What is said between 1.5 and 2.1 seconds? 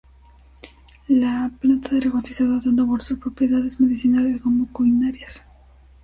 planta era